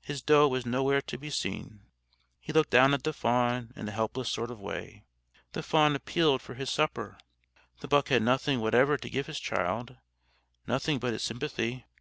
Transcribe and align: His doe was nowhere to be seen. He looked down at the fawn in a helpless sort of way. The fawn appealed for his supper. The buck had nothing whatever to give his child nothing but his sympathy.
His 0.00 0.22
doe 0.22 0.46
was 0.46 0.64
nowhere 0.64 1.00
to 1.00 1.18
be 1.18 1.28
seen. 1.28 1.80
He 2.38 2.52
looked 2.52 2.70
down 2.70 2.94
at 2.94 3.02
the 3.02 3.12
fawn 3.12 3.72
in 3.74 3.88
a 3.88 3.90
helpless 3.90 4.28
sort 4.30 4.48
of 4.52 4.60
way. 4.60 5.02
The 5.54 5.62
fawn 5.64 5.96
appealed 5.96 6.40
for 6.40 6.54
his 6.54 6.70
supper. 6.70 7.18
The 7.80 7.88
buck 7.88 8.06
had 8.06 8.22
nothing 8.22 8.60
whatever 8.60 8.96
to 8.96 9.10
give 9.10 9.26
his 9.26 9.40
child 9.40 9.96
nothing 10.68 11.00
but 11.00 11.14
his 11.14 11.24
sympathy. 11.24 11.84